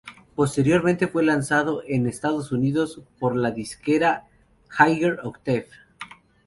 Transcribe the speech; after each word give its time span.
Posteriormente 0.33 1.05
fue 1.07 1.21
lanzado 1.21 1.83
en 1.85 2.07
Estados 2.07 2.51
Unidos, 2.51 3.03
por 3.19 3.35
la 3.35 3.51
disquera 3.51 4.27
Higher 4.79 5.19
Octave. 5.21 5.67